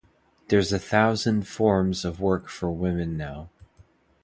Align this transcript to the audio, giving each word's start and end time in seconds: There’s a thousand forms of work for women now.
There’s 0.47 0.73
a 0.73 0.79
thousand 0.79 1.47
forms 1.47 2.03
of 2.05 2.19
work 2.19 2.47
for 2.49 2.71
women 2.71 3.17
now. 3.17 3.51